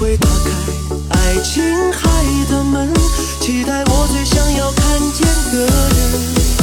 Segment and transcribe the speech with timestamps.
[0.00, 1.62] 会打开爱琴
[1.92, 2.08] 海
[2.50, 2.90] 的门
[3.38, 6.59] 期待我最想要看见的人。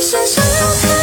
[0.00, 0.42] 深深
[0.88, 0.93] 有。